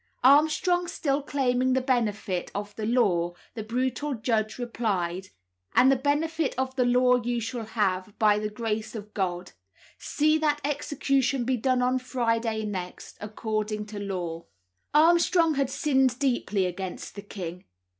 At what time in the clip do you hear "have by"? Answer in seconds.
7.65-8.39